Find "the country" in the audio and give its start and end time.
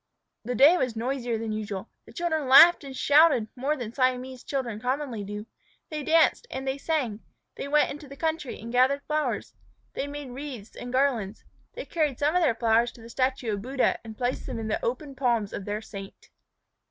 8.07-8.59